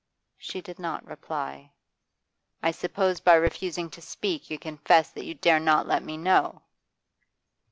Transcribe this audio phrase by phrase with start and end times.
[0.39, 1.73] She did not reply.
[2.63, 6.63] 'I suppose by refusing to speak you confess that you dare not let me know?